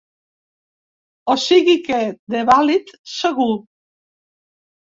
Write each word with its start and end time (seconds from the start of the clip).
O 1.33 1.35
sigui 1.43 1.77
que, 1.89 1.99
de 2.37 2.43
vàlid, 2.49 2.91
segur. 3.19 3.49